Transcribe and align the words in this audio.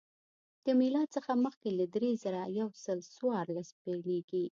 له 0.65 0.71
میلاد 0.81 1.07
څخه 1.15 1.31
مخکې 1.45 1.69
له 1.79 1.85
درې 1.95 2.11
زره 2.23 2.41
یو 2.59 2.69
سل 2.83 2.99
څوارلس 3.15 3.69
پیلېږي 3.81 4.45